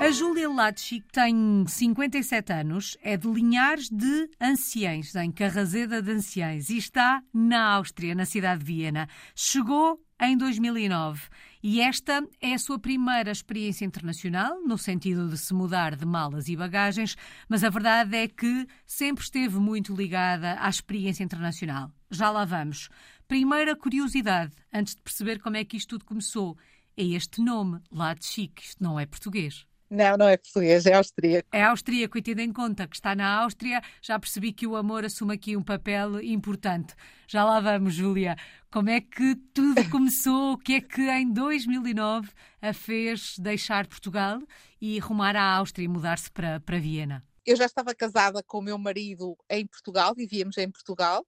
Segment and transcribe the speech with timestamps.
[0.00, 6.70] A Júlia Latchi tem 57 anos, é de Linhares de Anciães, em Carrazeda de Anciães,
[6.70, 9.06] e está na Áustria, na cidade de Viena.
[9.34, 11.28] Chegou em 2009
[11.62, 16.48] e esta é a sua primeira experiência internacional, no sentido de se mudar de malas
[16.48, 17.14] e bagagens,
[17.46, 21.92] mas a verdade é que sempre esteve muito ligada à experiência internacional.
[22.10, 22.88] Já lá vamos.
[23.28, 26.56] Primeira curiosidade, antes de perceber como é que isto tudo começou,
[26.96, 29.68] é este nome, Latchik, isto não é português.
[29.90, 31.48] Não, não é português, é austríaco.
[31.52, 35.04] É austríaco e tendo em conta que está na Áustria, já percebi que o amor
[35.04, 36.94] assume aqui um papel importante.
[37.26, 38.36] Já lá vamos, Júlia.
[38.70, 40.52] Como é que tudo começou?
[40.52, 42.30] O que é que em 2009
[42.62, 44.40] a fez deixar Portugal
[44.80, 47.24] e rumar à Áustria e mudar-se para, para Viena?
[47.44, 51.26] Eu já estava casada com o meu marido em Portugal, vivíamos em Portugal.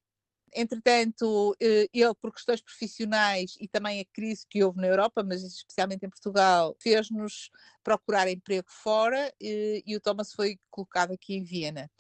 [0.55, 5.43] Entretanto, eh, ele, por questões profissionais e também a crise que houve na Europa, mas
[5.43, 7.51] especialmente em Portugal, fez-nos
[7.83, 11.91] procurar emprego fora e, e o Thomas foi colocado aqui em Viena.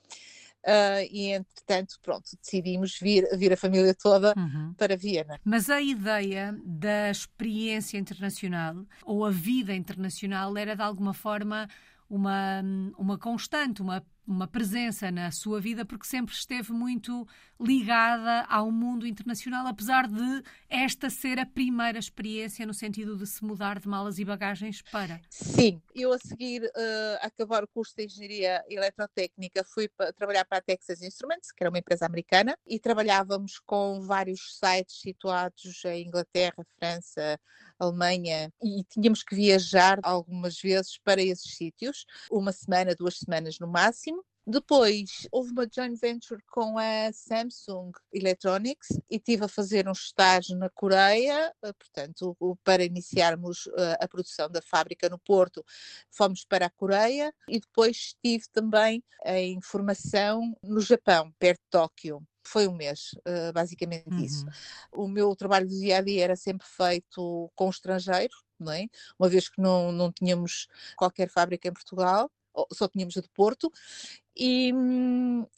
[0.64, 4.72] Uh, e entretanto, pronto, decidimos vir, vir a família toda uhum.
[4.74, 5.40] para Viena.
[5.44, 11.68] Mas a ideia da experiência internacional ou a vida internacional era de alguma forma
[12.08, 12.62] uma,
[12.96, 17.26] uma constante, uma, uma presença na sua vida, porque sempre esteve muito
[17.60, 23.44] ligada ao mundo internacional, apesar de esta ser a primeira experiência no sentido de se
[23.44, 25.20] mudar de malas e bagagens para.
[25.28, 30.58] Sim, eu a seguir uh, acabar o curso de Engenharia Eletrotécnica fui para trabalhar para
[30.58, 36.06] a Texas Instruments, que era uma empresa americana, e trabalhávamos com vários sites situados em
[36.06, 37.38] Inglaterra, França,
[37.82, 43.66] Alemanha e tínhamos que viajar algumas vezes para esses sítios, uma semana, duas semanas no
[43.66, 44.24] máximo.
[44.44, 50.56] Depois houve uma joint venture com a Samsung Electronics e tive a fazer um estágio
[50.56, 55.64] na Coreia, eh, portanto, para iniciarmos eh, a produção da fábrica no Porto,
[56.10, 62.26] fomos para a Coreia e depois estive também em formação no Japão, perto de Tóquio
[62.44, 64.24] foi um mês, uh, basicamente uhum.
[64.24, 64.46] isso.
[64.92, 68.86] O meu trabalho do dia a dia era sempre feito com estrangeiros, não é?
[69.18, 72.30] uma vez que não, não tínhamos qualquer fábrica em Portugal,
[72.72, 73.72] só tínhamos a de Porto,
[74.36, 74.72] e,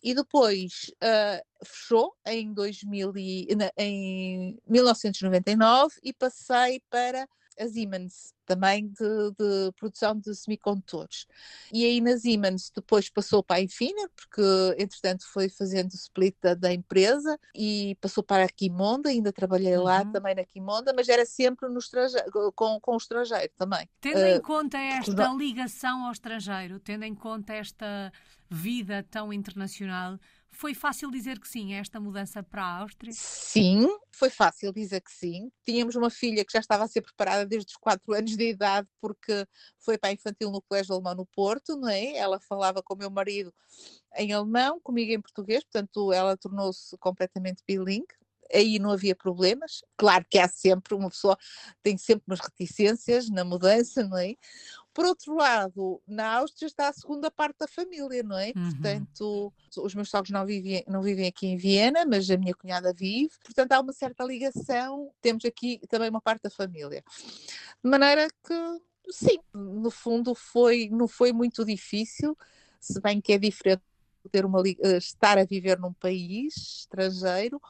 [0.03, 7.29] e depois uh, fechou em, 2000 e, em 1999 e passei para
[7.59, 11.27] a Siemens, também de, de, produção de semicondutores.
[11.73, 14.43] E aí na Siemens depois passou para a Infiner, porque
[14.79, 19.77] entretanto foi fazendo o split da, da, empresa e passou para a Quimonda, ainda trabalhei
[19.77, 19.85] uhum.
[19.85, 23.89] lá também na Quimonda, mas era sempre no estrangeiro, com, com o estrangeiro também.
[24.01, 28.13] Tendo uh, em conta esta ligação ao estrangeiro, tendo em conta esta
[28.51, 30.19] vida tão internacional,
[30.55, 33.13] foi fácil dizer que sim a esta mudança para a Áustria?
[33.13, 35.51] Sim, foi fácil dizer que sim.
[35.65, 38.89] Tínhamos uma filha que já estava a ser preparada desde os 4 anos de idade,
[39.01, 39.47] porque
[39.79, 42.17] foi para a infantil no Colégio Alemão no Porto, não é?
[42.17, 43.53] Ela falava com o meu marido
[44.17, 48.15] em alemão, comigo em português, portanto ela tornou-se completamente bilingue
[48.53, 49.83] aí não havia problemas.
[49.97, 51.37] Claro que há sempre, uma pessoa
[51.83, 54.35] tem sempre umas reticências na mudança, não é?
[54.95, 58.53] Por outro lado, na Áustria está a segunda parte da família, não é?
[58.55, 58.71] Uhum.
[58.71, 62.93] Portanto, os meus sogros não vivem, não vivem aqui em Viena, mas a minha cunhada
[62.93, 63.35] vive.
[63.43, 65.11] Portanto, há uma certa ligação.
[65.21, 67.03] Temos aqui também uma parte da família.
[67.83, 72.39] De maneira que, sim, no fundo foi, não foi muito difícil,
[72.79, 73.83] se bem que é diferente
[74.31, 77.61] ter uma, eh, estar a viver num país estrangeiro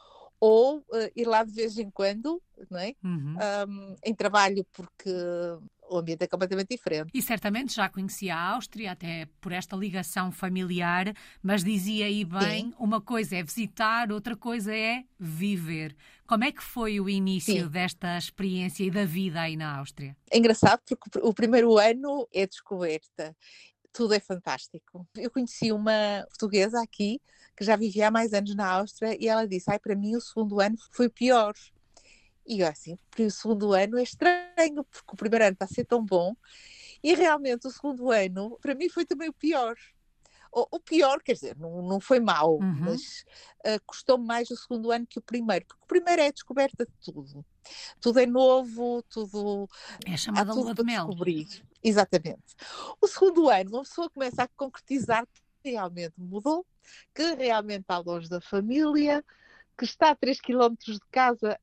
[0.41, 2.95] ou uh, ir lá de vez em quando, não é?
[3.03, 3.37] Uhum.
[3.67, 5.11] Um, em trabalho, porque
[5.91, 7.11] o ambiente é completamente diferente.
[7.13, 12.67] E certamente já conhecia a Áustria, até por esta ligação familiar, mas dizia aí bem:
[12.67, 12.75] Sim.
[12.79, 15.97] uma coisa é visitar, outra coisa é viver.
[16.27, 17.69] Como é que foi o início Sim.
[17.69, 20.17] desta experiência e da vida aí na Áustria?
[20.31, 23.37] É engraçado porque o primeiro ano é descoberta
[23.95, 25.07] tudo é fantástico.
[25.17, 27.21] Eu conheci uma portuguesa aqui
[27.57, 30.21] que já vivia há mais anos na Áustria e ela disse: Ai, para mim o
[30.21, 31.55] segundo ano foi pior.
[32.47, 35.85] E eu assim, o segundo ano é estranho, porque o primeiro ano está a ser
[35.85, 36.35] tão bom.
[37.03, 39.75] E realmente o segundo ano, para mim, foi também o pior.
[40.51, 42.77] O, o pior, quer dizer, não, não foi mau, uhum.
[42.81, 43.25] mas
[43.67, 46.87] uh, custou-me mais o segundo ano que o primeiro, porque o primeiro é a descoberta
[46.87, 47.45] de tudo.
[48.01, 49.69] Tudo é novo, tudo.
[50.07, 51.09] É chamada lua de mel.
[51.09, 51.47] Descobrir.
[51.83, 52.55] Exatamente.
[53.01, 55.27] O segundo ano, uma pessoa começa a concretizar
[55.63, 56.65] que realmente mudou,
[57.15, 59.25] que realmente está longe da família,
[59.77, 61.59] que está a 3 km de casa.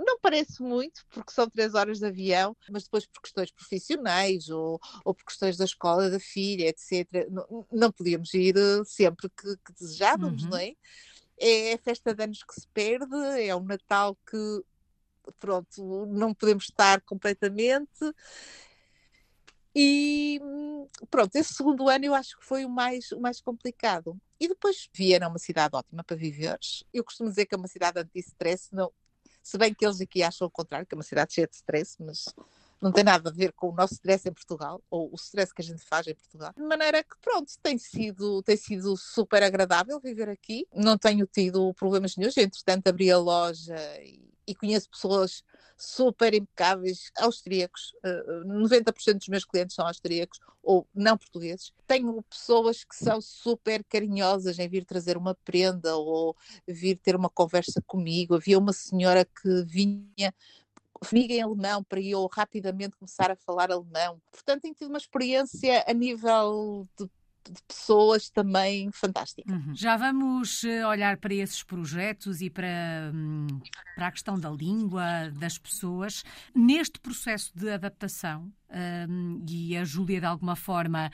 [0.00, 4.80] Não parece muito, porque são 3 horas de avião, mas depois por questões profissionais ou,
[5.04, 9.56] ou por questões da escola da filha, etc., não, não podíamos ir eh, sempre que,
[9.64, 10.50] que desejávamos, uhum.
[10.50, 10.74] não é?
[11.38, 14.62] É a festa de anos que se perde, é um Natal que,
[15.40, 18.14] pronto, não podemos estar completamente
[19.74, 20.38] E
[21.10, 24.20] pronto, esse segundo ano eu acho que foi o mais, o mais complicado.
[24.38, 26.58] E depois Viena é uma cidade ótima para viver.
[26.92, 28.92] Eu costumo dizer que é uma cidade anti-stress, não,
[29.42, 31.96] se bem que eles aqui acham o contrário, que é uma cidade cheia de stress,
[32.00, 32.24] mas
[32.80, 35.62] não tem nada a ver com o nosso stress em Portugal, ou o stress que
[35.62, 36.52] a gente faz em Portugal.
[36.56, 40.66] De maneira que, pronto, tem sido, tem sido super agradável viver aqui.
[40.74, 42.30] Não tenho tido problemas nenhum.
[42.36, 45.42] Entretanto, abri a loja e, e conheço pessoas
[45.76, 47.92] super impecáveis, austríacos.
[48.04, 51.72] Uh, eh, 90% dos meus clientes são austríacos ou não portugueses.
[51.86, 56.36] Tenho pessoas que são super carinhosas em vir trazer uma prenda ou
[56.66, 58.36] vir ter uma conversa comigo.
[58.36, 60.32] Havia uma senhora que vinha
[60.92, 64.20] comigo em alemão para eu rapidamente começar a falar alemão.
[64.30, 67.10] Portanto, tenho tido uma experiência a nível de
[67.50, 69.52] de pessoas também fantástica.
[69.52, 69.74] Uhum.
[69.74, 73.46] Já vamos eh, olhar para esses projetos e para, hum,
[73.94, 76.22] para a questão da língua, das pessoas.
[76.54, 78.52] Neste processo de adaptação,
[79.08, 81.10] um, e a Júlia de alguma forma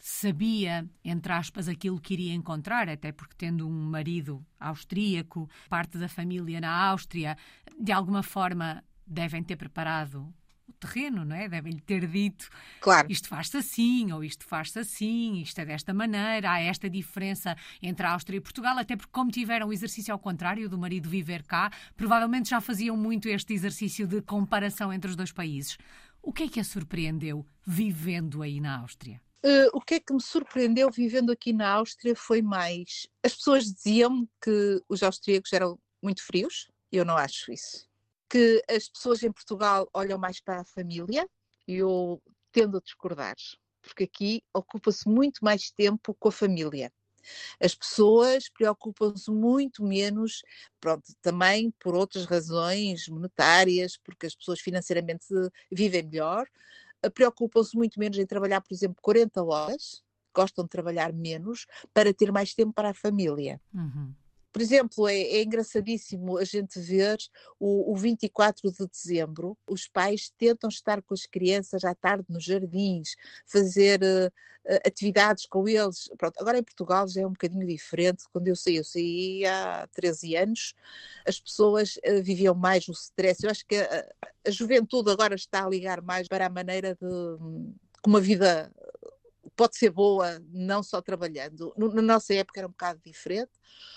[0.00, 6.08] sabia, entre aspas, aquilo que iria encontrar, até porque tendo um marido austríaco, parte da
[6.08, 7.36] família na Áustria,
[7.78, 10.32] de alguma forma devem ter preparado
[10.78, 11.48] terreno, não é?
[11.48, 12.48] Devem-lhe ter dito
[12.80, 13.10] claro.
[13.10, 18.06] isto faz-se assim, ou isto faz-se assim, isto é desta maneira, há esta diferença entre
[18.06, 21.42] a Áustria e Portugal, até porque, como tiveram o exercício ao contrário do marido viver
[21.42, 25.76] cá, provavelmente já faziam muito este exercício de comparação entre os dois países.
[26.22, 29.20] O que é que a surpreendeu vivendo aí na Áustria?
[29.44, 33.06] Uh, o que é que me surpreendeu vivendo aqui na Áustria foi mais.
[33.24, 37.87] As pessoas diziam que os austríacos eram muito frios, eu não acho isso
[38.28, 41.28] que as pessoas em Portugal olham mais para a família
[41.66, 42.22] e eu
[42.52, 43.36] tendo a discordar,
[43.82, 46.92] porque aqui ocupa-se muito mais tempo com a família.
[47.60, 50.42] As pessoas preocupam-se muito menos,
[50.80, 55.26] pronto, também por outras razões monetárias, porque as pessoas financeiramente
[55.70, 56.46] vivem melhor,
[57.14, 60.02] preocupam-se muito menos em trabalhar, por exemplo, 40 horas,
[60.34, 63.60] gostam de trabalhar menos, para ter mais tempo para a família.
[63.74, 64.14] Uhum.
[64.58, 67.16] Por exemplo, é, é engraçadíssimo a gente ver
[67.60, 72.42] o, o 24 de dezembro, os pais tentam estar com as crianças à tarde nos
[72.42, 73.14] jardins,
[73.46, 76.10] fazer uh, atividades com eles.
[76.18, 78.24] Pronto, agora em Portugal já é um bocadinho diferente.
[78.32, 80.74] Quando eu saí, eu saí há 13 anos,
[81.24, 83.44] as pessoas uh, viviam mais o stress.
[83.44, 84.12] Eu acho que a,
[84.44, 87.38] a juventude agora está a ligar mais para a maneira de
[88.02, 88.72] como a vida
[89.58, 91.74] pode ser boa não só trabalhando.
[91.76, 93.50] Na nossa época era um bocado diferente.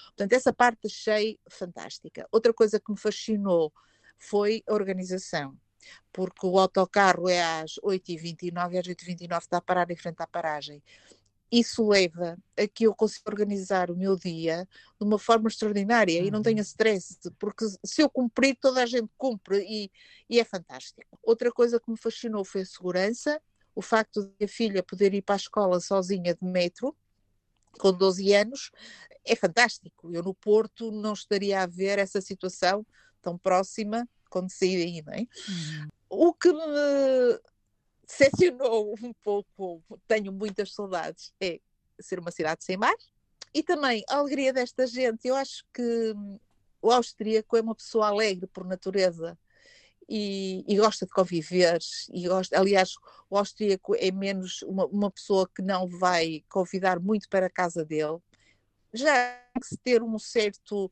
[0.08, 2.28] Portanto, essa parte achei fantástica.
[2.32, 3.72] Outra coisa que me fascinou
[4.18, 5.56] foi a organização,
[6.12, 10.28] porque o autocarro é às 8h29 e às 8h29 está a parar em frente à
[10.28, 10.82] paragem.
[11.52, 14.68] Isso leva a que eu consiga organizar o meu dia
[15.00, 16.28] de uma forma extraordinária uhum.
[16.28, 16.44] e não uhum.
[16.44, 19.92] tenha stress, porque se eu cumprir, toda a gente cumpre e,
[20.28, 21.20] e é fantástico.
[21.22, 23.40] Outra coisa que me fascinou foi a segurança,
[23.76, 26.96] o facto de a filha poder ir para a escola sozinha de metro,
[27.80, 28.72] com 12 anos,
[29.24, 30.14] é fantástico.
[30.14, 32.86] Eu no Porto não estaria a ver essa situação
[33.22, 35.20] tão próxima quando saí daí, não é?
[35.20, 35.88] Uhum.
[36.10, 37.40] O que me
[38.08, 41.60] decepcionou um pouco, tenho muitas saudades, é
[42.00, 42.96] ser uma cidade sem mar
[43.54, 45.28] e também a alegria desta gente.
[45.28, 46.14] Eu acho que
[46.82, 49.38] o austríaco é uma pessoa alegre por natureza
[50.14, 51.80] e, e, gosta de conviver
[52.12, 52.96] e gosta, aliás,
[53.30, 57.86] o austríaco é menos uma, uma pessoa que não vai convidar muito para a casa
[57.86, 58.18] dele.
[58.94, 59.14] Já
[59.54, 60.92] tem que se ter um certo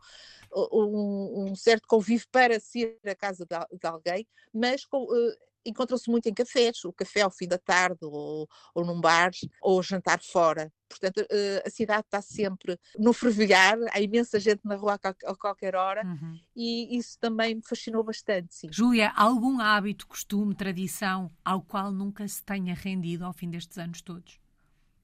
[0.55, 5.35] um, um certo convívio para ser a casa de, de alguém, mas com, uh,
[5.69, 9.81] encontram-se muito em cafés, o café ao fim da tarde, ou, ou num bar, ou
[9.81, 10.71] jantar fora.
[10.89, 15.75] Portanto, eh, a cidade está sempre no fervilhar, há imensa gente na rua a qualquer
[15.75, 16.39] hora uhum.
[16.55, 18.55] e isso também me fascinou bastante.
[18.55, 18.69] Sim.
[18.71, 24.01] Júlia, algum hábito, costume, tradição ao qual nunca se tenha rendido ao fim destes anos
[24.01, 24.39] todos?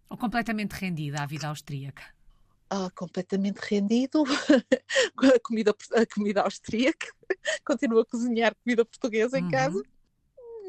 [0.10, 2.04] Ou completamente rendida à vida austríaca?
[2.68, 4.24] Ah, completamente rendido
[5.36, 7.08] a comida, a comida austríaca,
[7.64, 9.52] continuo a cozinhar comida portuguesa em uhum.
[9.52, 9.84] casa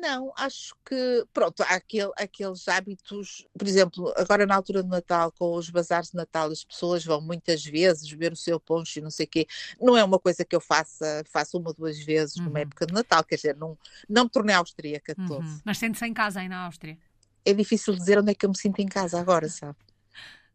[0.01, 5.33] não, acho que, pronto, há aquele, aqueles hábitos, por exemplo, agora na altura do Natal,
[5.33, 9.03] com os bazares de Natal, as pessoas vão muitas vezes ver o seu poncho e
[9.03, 9.47] não sei o quê.
[9.81, 12.45] Não é uma coisa que eu faça, faço uma ou duas vezes uhum.
[12.45, 13.77] numa época de Natal, quer dizer, não,
[14.09, 15.27] não me tornei austríaca uhum.
[15.27, 15.63] todo.
[15.65, 16.99] Mas sente-se em casa aí na Áustria?
[17.45, 19.77] É difícil dizer onde é que eu me sinto em casa agora, sabe?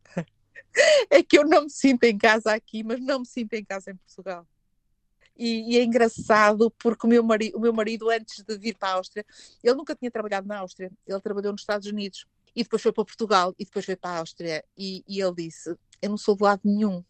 [1.09, 3.91] É que eu não me sinto em casa aqui, mas não me sinto em casa
[3.91, 4.47] em Portugal.
[5.41, 8.89] E, e, é engraçado porque o meu, marido, o meu marido, antes de vir para
[8.89, 9.25] a Áustria,
[9.63, 13.03] ele nunca tinha trabalhado na Áustria, ele trabalhou nos Estados Unidos e depois foi para
[13.03, 14.63] Portugal e depois veio para a Áustria.
[14.77, 17.03] E, e ele disse: Eu não sou de lado nenhum,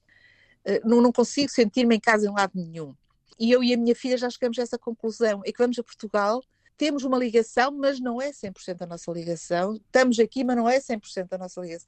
[0.64, 2.96] eh, não, não consigo sentir-me em casa em lado nenhum.
[3.38, 5.84] E eu e a minha filha já chegamos a essa conclusão: é que vamos a
[5.84, 6.42] Portugal
[6.78, 9.76] temos uma ligação, mas não é 100% a nossa ligação.
[9.76, 11.86] Estamos aqui, mas não é 100% a nossa ligação.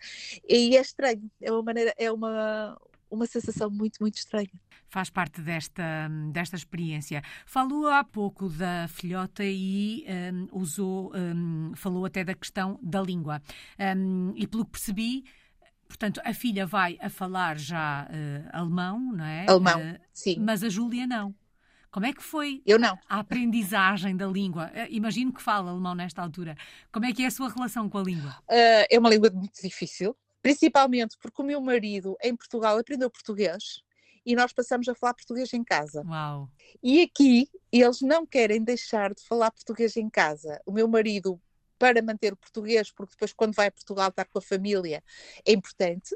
[0.48, 2.80] E é estranho, é uma maneira, é uma,
[3.14, 4.50] uma sensação muito, muito estranha.
[4.90, 7.22] Faz parte desta, desta experiência.
[7.46, 13.42] Falou há pouco da filhota e um, usou, um, falou até da questão da língua.
[13.98, 15.24] Um, e pelo que percebi,
[15.88, 19.46] portanto, a filha vai a falar já uh, alemão, não é?
[19.48, 20.38] Alemão, uh, sim.
[20.40, 21.36] Mas a Júlia não.
[21.92, 22.98] Como é que foi Eu não.
[23.08, 24.72] a aprendizagem da língua?
[24.74, 26.58] Eh, imagino que fala alemão nesta altura.
[26.92, 28.32] Como é que é a sua relação com a língua?
[28.50, 33.82] Uh, é uma língua muito difícil principalmente porque o meu marido em Portugal aprendeu português
[34.26, 36.04] e nós passamos a falar português em casa.
[36.06, 36.50] Uau.
[36.84, 40.62] E aqui eles não querem deixar de falar português em casa.
[40.66, 41.42] O meu marido
[41.80, 45.02] para manter o português, porque depois quando vai a Portugal estar com a família
[45.46, 46.16] é importante.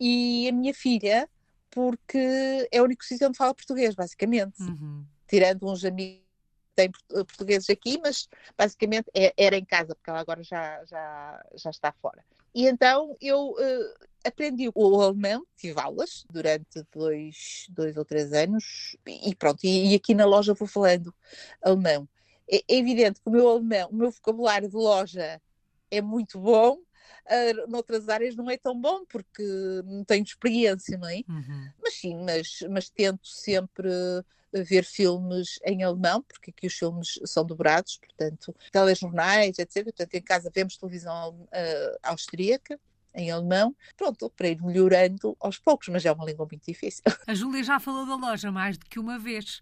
[0.00, 1.28] E a minha filha,
[1.70, 4.60] porque é o único sítio onde fala português, basicamente.
[4.62, 5.04] Uhum.
[5.28, 6.31] Tirando uns amigos
[6.74, 11.70] tem portugueses aqui, mas basicamente é, era em casa, porque ela agora já, já, já
[11.70, 12.24] está fora.
[12.54, 18.96] E então eu uh, aprendi o alemão, tive aulas durante dois, dois ou três anos
[19.06, 21.14] e pronto, e, e aqui na loja vou falando
[21.62, 22.08] alemão.
[22.50, 25.40] É, é, evidente que o meu alemão, o meu vocabulário de loja
[25.90, 26.78] é muito bom,
[27.26, 29.42] uh, noutras áreas não é tão bom porque
[29.84, 31.22] não tenho experiência, não é?
[31.28, 31.70] Uhum.
[31.82, 33.90] Mas sim, mas, mas tento sempre
[34.52, 39.84] ver filmes em alemão, porque aqui os filmes são dobrados, portanto, telejornais, etc.
[39.84, 42.78] Portanto, em casa vemos televisão uh, austríaca,
[43.14, 47.02] em alemão, pronto, para ir melhorando aos poucos, mas é uma língua muito difícil.
[47.26, 49.60] A Júlia já falou da loja mais do que uma vez.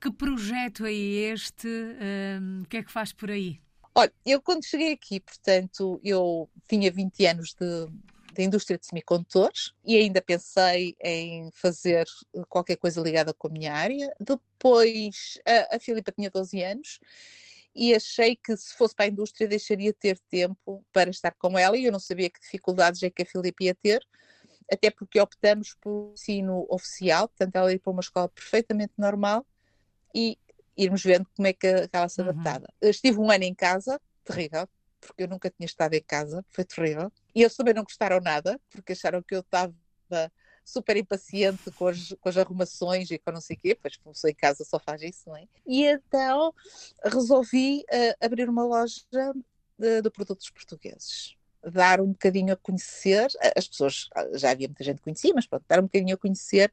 [0.00, 1.68] Que projeto é este?
[1.68, 3.60] Um, o que é que faz por aí?
[3.94, 7.86] Olha, eu quando cheguei aqui, portanto, eu tinha 20 anos de,
[8.34, 12.06] da indústria de semicondutores e ainda pensei em fazer
[12.48, 14.14] qualquer coisa ligada com a minha área.
[14.20, 17.00] Depois, a, a Filipa tinha 12 anos
[17.74, 21.58] e achei que se fosse para a indústria deixaria de ter tempo para estar com
[21.58, 24.04] ela e eu não sabia que dificuldades é que a Filipa ia ter,
[24.72, 29.44] até porque optamos por ensino oficial, portanto ela ia para uma escola perfeitamente normal
[30.14, 30.38] e
[30.76, 32.66] irmos vendo como é que ela se adaptava.
[32.82, 32.88] Uhum.
[32.88, 34.68] Estive um ano em casa, terrível,
[35.00, 37.12] porque eu nunca tinha estado em casa, foi terrível.
[37.34, 39.74] E eles também não gostaram nada, porque acharam que eu estava
[40.64, 44.14] super impaciente com as, com as arrumações e com não sei o quê, pois como
[44.14, 45.46] sou em casa só faz isso, não é?
[45.66, 46.54] E então
[47.04, 49.02] resolvi uh, abrir uma loja
[49.78, 51.36] de, de, produtos portugueses.
[51.62, 55.64] Dar um bocadinho a conhecer, as pessoas, já havia muita gente que conhecia, mas pronto,
[55.68, 56.72] dar um bocadinho a conhecer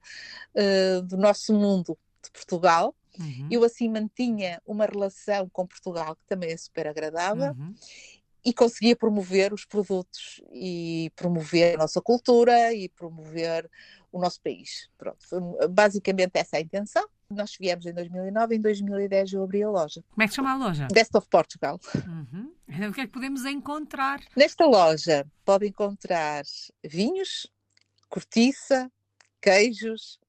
[0.56, 2.96] uh, do nosso mundo de Portugal.
[3.20, 3.48] Uhum.
[3.50, 7.52] Eu assim mantinha uma relação com Portugal que também é super agradável.
[7.52, 7.74] Uhum
[8.48, 13.70] e conseguia promover os produtos e promover a nossa cultura e promover
[14.10, 14.90] o nosso país.
[14.98, 17.06] Pronto, foi basicamente essa é a intenção.
[17.30, 20.02] Nós viemos em 2009, em 2010 eu abri a loja.
[20.10, 20.88] Como é que chama a loja?
[20.94, 21.78] Best of Portugal.
[21.94, 22.54] Uhum.
[22.90, 24.22] O que é que podemos encontrar?
[24.34, 26.44] Nesta loja pode encontrar
[26.86, 27.52] vinhos,
[28.08, 28.90] cortiça,
[29.42, 30.20] queijos,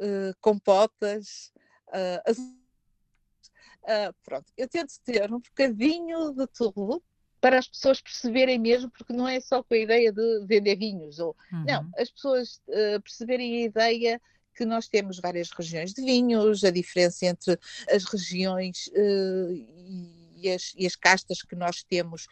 [0.00, 1.52] uh, compotas,
[1.94, 2.32] uh,
[3.82, 7.02] uh, pronto, eu tento ter um bocadinho de tudo
[7.40, 11.18] para as pessoas perceberem mesmo, porque não é só com a ideia de vender vinhos,
[11.18, 11.64] ou uhum.
[11.64, 14.20] não, as pessoas uh, perceberem a ideia
[14.56, 17.58] que nós temos várias regiões de vinhos, a diferença entre
[17.90, 22.26] as regiões uh, e e as, e as castas que nós temos,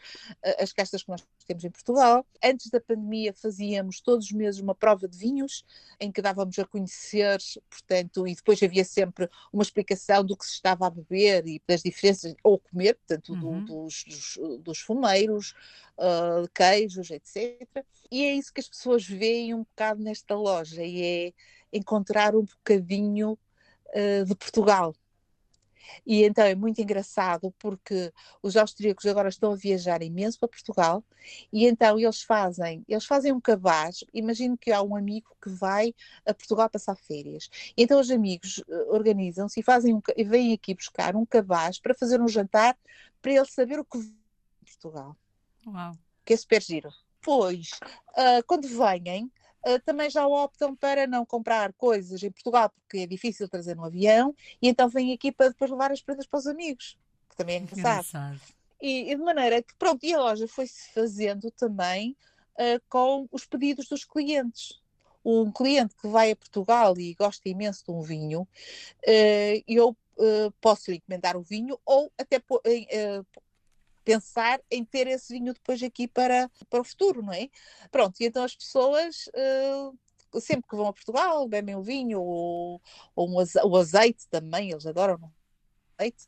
[0.59, 2.27] as castas que nós temos em Portugal.
[2.43, 5.65] Antes da pandemia fazíamos todos os meses uma prova de vinhos,
[6.01, 7.39] em que dávamos a conhecer,
[7.71, 11.83] portanto, e depois havia sempre uma explicação do que se estava a beber e das
[11.83, 13.65] diferenças, ou comer, portanto, uhum.
[13.65, 15.55] do, dos, dos, dos, fumeiros,
[15.99, 17.67] uh, queijos, etc.
[18.11, 21.33] E é isso que as pessoas veem um bocado nesta loja, e é
[21.73, 24.95] encontrar um bocadinho uh, de Portugal
[26.07, 28.13] e então é muito engraçado porque
[28.43, 31.05] os austríacos agora estão a viajar imenso para Portugal
[31.53, 34.05] e então eles fazem, eles fazem um cabaz.
[34.13, 35.95] Imagino que há um amigo que vai
[36.27, 37.49] a Portugal passar férias.
[37.77, 41.79] E então os amigos eh, organizam-se e fazem um, e vêm aqui buscar um cabaz
[41.79, 42.77] para fazer um jantar
[43.21, 43.99] para ele saber o que
[44.65, 45.17] Portugal.
[45.67, 45.97] Uau.
[46.25, 46.91] Que é super giro.
[47.21, 47.71] Pois,
[48.11, 49.31] uh, quando uh,
[49.85, 54.35] também já optam para não comprar coisas em Portugal, porque é difícil trazer no avião,
[54.61, 56.99] e então vêm aqui para depois levar as prendas para os amigos,
[57.31, 58.07] que também é engraçado.
[58.09, 58.41] engraçado.
[58.81, 62.17] E, e, de maneira que, pronto, e a loja foi-se fazendo também
[62.55, 64.81] uh, com os pedidos dos clientes.
[65.25, 69.97] Um cliente que vai a Portugal e gosta imenso de um vinho, uh, eu
[70.61, 72.41] posso lhe encomendar o vinho ou até
[74.05, 77.49] pensar em ter esse vinho depois aqui para, para o futuro, não é?
[77.91, 79.27] Pronto, e então as pessoas.
[79.29, 79.97] Uh,
[80.41, 82.81] sempre que vão a Portugal, bebem o vinho ou,
[83.15, 85.31] ou um azeite, o azeite também, eles adoram
[85.99, 86.27] azeite.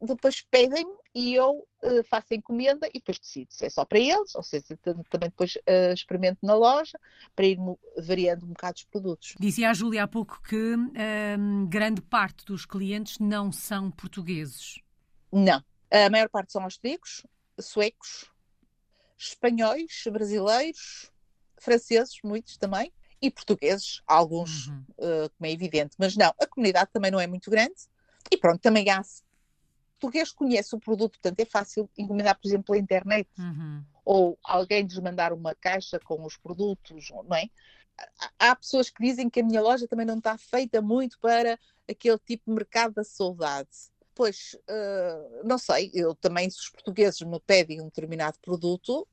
[0.00, 3.98] depois pedem-me e eu uh, faço a encomenda e depois decido se é só para
[3.98, 6.98] eles, ou seja, também depois uh, experimento na loja
[7.34, 7.58] para ir
[7.98, 9.34] variando um bocado os produtos.
[9.38, 14.80] Dizia a Júlia há pouco que uh, grande parte dos clientes não são portugueses.
[15.32, 15.62] Não.
[15.90, 17.24] A maior parte são austríacos,
[17.60, 18.30] suecos,
[19.16, 21.10] espanhóis, brasileiros,
[21.58, 24.84] franceses, muitos também, e portugueses, alguns, uhum.
[24.98, 25.96] uh, como é evidente.
[25.98, 27.74] Mas não, a comunidade também não é muito grande.
[28.30, 29.02] E pronto, também há
[29.98, 33.28] português conhece o produto, portanto é fácil encomendar, por exemplo, pela internet.
[33.38, 33.84] Uhum.
[34.04, 37.48] Ou alguém desmandar uma caixa com os produtos, não é?
[38.38, 42.18] Há pessoas que dizem que a minha loja também não está feita muito para aquele
[42.18, 43.70] tipo de mercado da saudade.
[44.16, 49.06] Pois, uh, não sei, eu também, se os portugueses me pedem um determinado produto,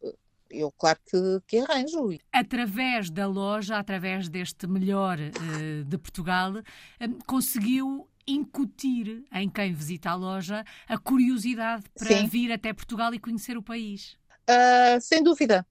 [0.49, 2.17] eu claro que, que arranjo.
[2.31, 10.11] Através da loja, através deste melhor uh, de Portugal, uh, conseguiu incutir em quem visita
[10.11, 12.27] a loja a curiosidade para Sim.
[12.27, 14.17] vir até Portugal e conhecer o país.
[14.49, 15.65] Uh, sem dúvida,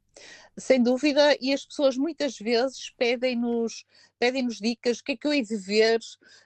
[0.57, 3.85] sem dúvida, e as pessoas muitas vezes pedem-nos
[4.19, 5.99] pedem-nos dicas, o que é que eu hei de ver,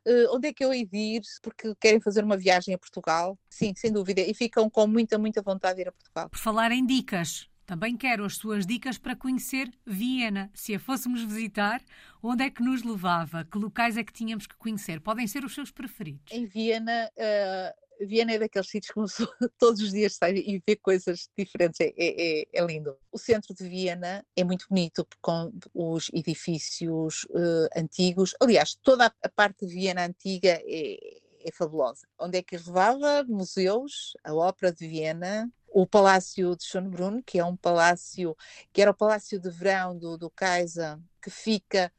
[0.07, 3.39] uh, onde é que eu hei de ir, porque querem fazer uma viagem a Portugal.
[3.51, 6.31] Sim, sem dúvida, e ficam com muita, muita vontade de ir a Portugal.
[6.31, 10.51] Por falar em dicas, também quero as suas dicas para conhecer Viena.
[10.55, 11.83] Se a fôssemos visitar,
[12.23, 13.45] onde é que nos levava?
[13.45, 14.99] Que locais é que tínhamos que conhecer?
[15.01, 16.33] Podem ser os seus preferidos.
[16.33, 19.27] Em Viena, uh, Viena é daqueles sítios que
[19.59, 21.81] todos os dias sai e vê coisas diferentes.
[21.81, 22.97] É, é, é, é, lindo.
[23.11, 28.35] O centro de Viena é muito bonito com os edifícios uh, antigos.
[28.41, 32.07] Aliás, toda a parte de Viena antiga é, é fabulosa.
[32.19, 33.25] Onde é que levava?
[33.25, 38.37] Museus, a Ópera de Viena, o Palácio de Schönbrunn, que é um palácio,
[38.73, 41.93] que era o palácio de verão do, do Kaiser, que fica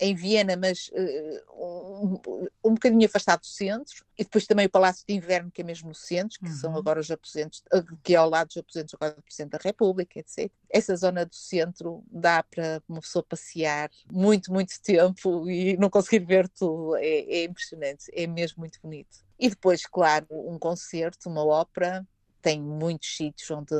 [0.00, 2.20] em Viena, mas uh, um,
[2.64, 5.88] um bocadinho afastado do centro, e depois também o Palácio de Inverno, que é mesmo
[5.88, 6.56] no centro, que uhum.
[6.56, 9.58] são agora os aposentos, eh, que é ao lado dos aposentos agora do Presidente da
[9.62, 10.50] República, etc.
[10.70, 16.24] Essa zona do centro dá para uma pessoa passear muito, muito tempo e não conseguir
[16.24, 19.24] ver tudo, é, é impressionante, é mesmo muito bonito.
[19.38, 22.06] E depois, claro, um concerto, uma ópera,
[22.40, 23.74] tem muitos sítios onde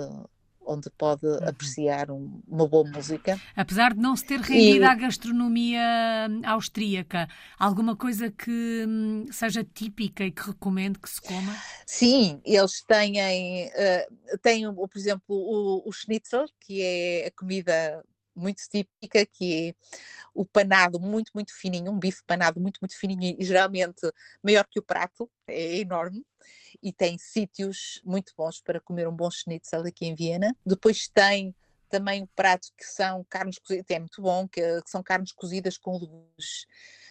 [0.67, 1.49] onde pode uhum.
[1.49, 3.41] apreciar um, uma boa música.
[3.57, 4.85] Apesar de não se ter rendido e...
[4.85, 5.81] à gastronomia
[6.31, 11.57] hum, austríaca, alguma coisa que hum, seja típica e que recomendo que se coma?
[11.87, 18.61] Sim, eles têm, uh, têm por exemplo, o, o schnitzel, que é a comida muito
[18.69, 19.75] típica, que é
[20.35, 24.11] o panado muito, muito fininho, um bife panado muito, muito fininho e geralmente
[24.43, 26.25] maior que o prato, é enorme
[26.85, 30.55] e tem sítios muito bons para comer um bom schnitzel aqui em Viena.
[30.67, 31.55] Depois tem
[31.89, 35.79] também o prato que são carnes cozidas, é muito bom, que, que, são carnes cozidas
[35.79, 36.67] com legumes.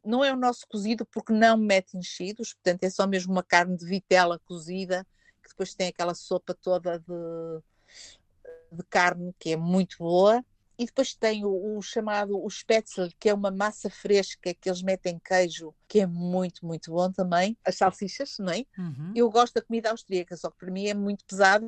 [0.05, 3.75] Não é o nosso cozido porque não mete enchidos, portanto é só mesmo uma carne
[3.75, 5.07] de vitela cozida,
[5.41, 7.63] que depois tem aquela sopa toda de,
[8.71, 10.45] de carne que é muito boa.
[10.77, 14.81] E depois tem o, o, chamado o spätzle, que é uma massa fresca que eles
[14.81, 17.57] metem queijo, que é muito, muito bom também.
[17.63, 18.65] As salsichas, não é?
[18.77, 19.11] Uhum.
[19.15, 21.65] Eu gosto da comida austríaca, só que para mim é muito pesado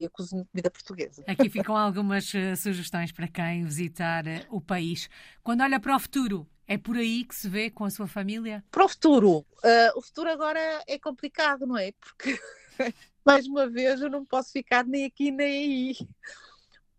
[0.00, 1.22] eu cozinho comida portuguesa.
[1.26, 5.10] Aqui ficam algumas uh, sugestões para quem visitar uh, o país.
[5.42, 8.64] Quando olha para o futuro, é por aí que se vê com a sua família?
[8.70, 9.38] Para o futuro.
[9.38, 11.92] Uh, o futuro agora é complicado, não é?
[11.92, 12.40] Porque,
[13.24, 16.08] mais uma vez, eu não posso ficar nem aqui nem aí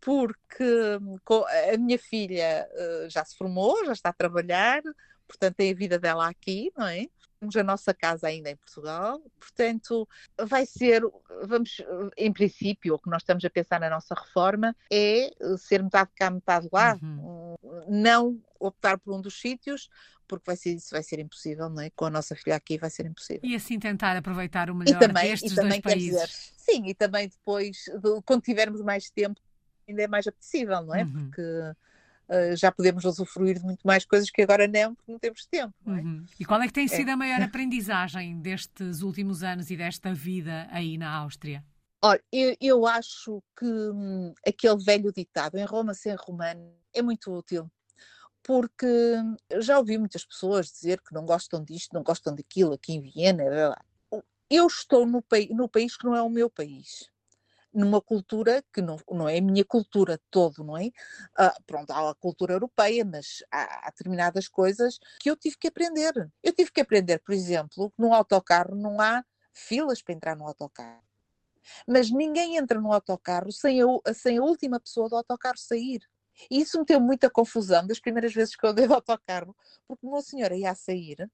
[0.01, 1.17] porque hum,
[1.73, 4.81] a minha filha eh, já se formou, já está a trabalhar,
[5.27, 7.07] portanto tem a vida dela aqui, não é?
[7.39, 11.01] Temos a nossa casa ainda em Portugal, portanto vai ser,
[11.43, 11.81] vamos,
[12.17, 16.09] em princípio, o que nós estamos a pensar na nossa reforma é eh, ser metade
[16.15, 17.55] cá, metade lá, uhum.
[17.87, 19.89] não optar por um dos sítios,
[20.27, 21.89] porque vai ser, isso vai ser impossível, não é?
[21.91, 23.41] Com a nossa filha aqui vai ser impossível.
[23.43, 26.11] E assim tentar aproveitar o melhor e também, destes e também, dois países.
[26.11, 27.85] Dizer, sim, e também depois,
[28.25, 29.41] quando tivermos mais tempo,
[29.91, 31.03] ainda é mais apetecível, não é?
[31.03, 31.11] Uhum.
[31.11, 35.45] Porque uh, já podemos usufruir de muito mais coisas que agora não, porque não temos
[35.45, 35.73] tempo.
[35.85, 36.01] Não é?
[36.01, 36.25] uhum.
[36.39, 36.87] E qual é que tem é.
[36.87, 37.13] sido é.
[37.13, 41.63] a maior aprendizagem destes últimos anos e desta vida aí na Áustria?
[42.03, 47.31] Olha, eu, eu acho que hum, aquele velho ditado, em Roma sem romano, é muito
[47.31, 47.69] útil.
[48.43, 48.87] Porque
[49.59, 53.43] já ouvi muitas pessoas dizer que não gostam disto, não gostam daquilo aqui em Viena.
[54.49, 57.11] Eu estou no, no país que não é o meu país
[57.73, 60.89] numa cultura que não, não é a minha cultura todo, não é?
[61.37, 65.67] Ah, pronto, há a cultura europeia, mas há, há, determinadas coisas que eu tive que
[65.67, 66.13] aprender.
[66.43, 70.47] Eu tive que aprender, por exemplo, que no autocarro não há filas para entrar no
[70.47, 71.01] autocarro.
[71.87, 76.01] Mas ninguém entra no autocarro sem a, sem a última pessoa do autocarro sair.
[76.49, 79.55] E isso me deu muita confusão das primeiras vezes que eu andei de autocarro,
[79.87, 81.29] porque uma senhora ia a sair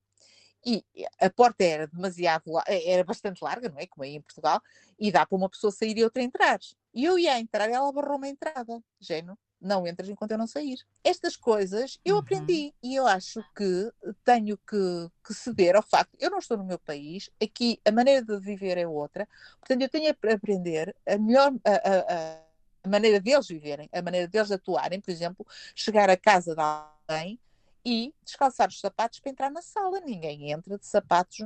[0.68, 0.84] e
[1.22, 3.88] a porta era demasiado, era bastante larga, não é?
[3.88, 4.62] Como aí em Portugal,
[5.00, 6.60] e dá para uma pessoa sair e outra entrar.
[6.94, 8.84] E eu ia entrar, ela barrou-me a entrada.
[9.00, 10.78] Género, não entras enquanto eu não sair.
[11.04, 12.22] Estas coisas eu uhum.
[12.22, 13.92] aprendi e eu acho que
[14.26, 18.22] tenho que, que, ceder ao facto, eu não estou no meu país, aqui a maneira
[18.22, 19.28] de viver é outra,
[19.60, 21.54] portanto eu tenho a aprender a melhor.
[21.64, 22.48] A, a,
[22.84, 27.38] a maneira deles viverem, a maneira deles atuarem, por exemplo, chegar à casa de alguém
[27.88, 30.02] e descalçar os sapatos para entrar na sala.
[30.02, 31.38] Ninguém entra de sapatos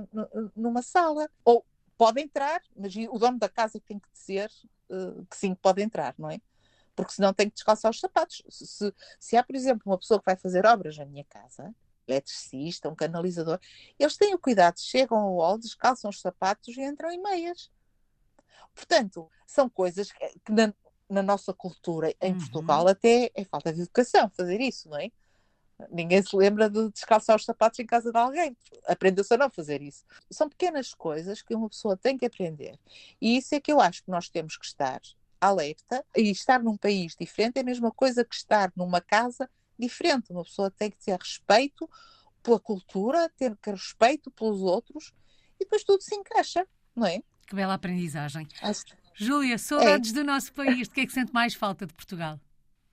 [0.56, 1.30] numa sala.
[1.46, 1.64] Ou
[1.96, 4.52] pode entrar, mas o dono da casa tem que dizer
[4.90, 6.42] uh, que sim, pode entrar, não é?
[6.96, 8.42] Porque senão tem que descalçar os sapatos.
[8.50, 11.76] Se, se, se há, por exemplo, uma pessoa que vai fazer obras na minha casa,
[12.08, 13.60] eletricista, um canalizador,
[14.00, 17.70] eles têm o cuidado, chegam ao hall, descalçam os sapatos e entram em meias.
[18.74, 20.74] Portanto, são coisas que, na,
[21.08, 22.40] na, nossa cultura em uhum.
[22.40, 25.12] Portugal até é falta de educação fazer isso, não é?
[25.90, 28.56] Ninguém se lembra de descalçar os sapatos em casa de alguém.
[28.86, 30.06] Aprendeu-se a não fazer isso.
[30.30, 32.78] São pequenas coisas que uma pessoa tem que aprender.
[33.20, 35.02] E isso é que eu acho que nós temos que estar
[35.40, 36.06] alerta.
[36.16, 40.32] E estar num país diferente é a mesma coisa que estar numa casa diferente.
[40.32, 41.90] Uma pessoa tem que ter respeito
[42.44, 45.14] pela cultura, ter respeito pelos outros
[45.60, 47.22] e depois tudo se encaixa, não é?
[47.48, 48.48] Que bela aprendizagem.
[48.62, 48.84] Acho...
[49.14, 50.14] Júlia, saudades é.
[50.14, 50.88] do nosso país.
[50.88, 52.40] De que é que sente mais falta de Portugal?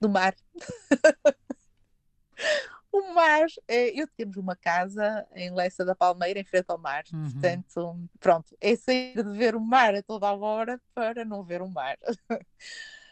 [0.00, 0.34] Do mar.
[2.90, 7.04] O mar, é, eu temos uma casa em Leça da Palmeira, em frente ao mar.
[7.12, 7.30] Uhum.
[7.30, 11.60] Portanto, pronto, é sair de ver o mar a toda a hora para não ver
[11.60, 11.98] o mar.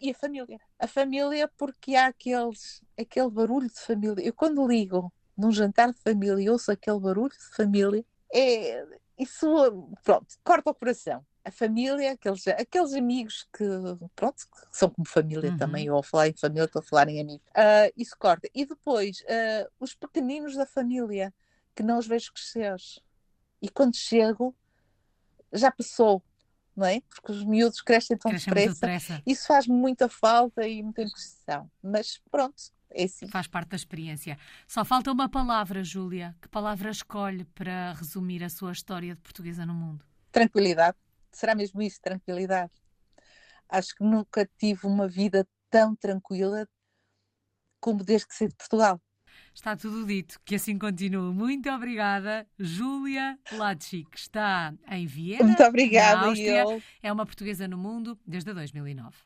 [0.00, 0.58] e a família.
[0.78, 4.24] A família, porque há aqueles, aquele barulho de família.
[4.24, 8.84] Eu, quando ligo num jantar de família e ouço aquele barulho de família, é,
[9.18, 9.46] isso,
[10.02, 13.64] pronto, corta o coração a família, aqueles, aqueles amigos que,
[14.16, 15.56] pronto, que são como família uhum.
[15.56, 18.50] também, eu ao falar em família estou a falar em amigos, uh, isso corta.
[18.52, 21.32] E depois, uh, os pequeninos da família,
[21.72, 22.74] que não os vejo crescer.
[23.62, 24.56] E quando chego,
[25.52, 26.20] já passou,
[26.74, 27.00] não é?
[27.02, 28.74] Porque os miúdos crescem tão depressa.
[28.74, 29.22] depressa.
[29.24, 31.70] Isso faz muita falta e muita impressão.
[31.80, 33.28] Mas pronto, é assim.
[33.28, 34.36] Faz parte da experiência.
[34.66, 36.34] Só falta uma palavra, Júlia.
[36.42, 40.04] Que palavra escolhe para resumir a sua história de portuguesa no mundo?
[40.32, 40.96] Tranquilidade
[41.36, 42.72] será mesmo isso, tranquilidade.
[43.68, 46.68] Acho que nunca tive uma vida tão tranquila
[47.80, 49.00] como desde que saí de Portugal.
[49.54, 51.32] Está tudo dito, que assim continue.
[51.32, 55.44] Muito obrigada, Júlia Lacci, que está em Viena.
[55.44, 56.62] Muito obrigada, Áustria.
[56.62, 56.82] Eu.
[57.02, 59.16] É uma portuguesa no mundo desde 2009.